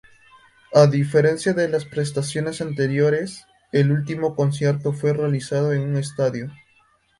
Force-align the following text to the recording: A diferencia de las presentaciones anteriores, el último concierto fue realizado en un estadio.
A 0.73 0.87
diferencia 0.87 1.53
de 1.53 1.69
las 1.69 1.85
presentaciones 1.85 2.59
anteriores, 2.59 3.45
el 3.71 3.91
último 3.91 4.35
concierto 4.35 4.93
fue 4.93 5.13
realizado 5.13 5.73
en 5.73 5.81
un 5.81 5.97
estadio. 5.97 6.49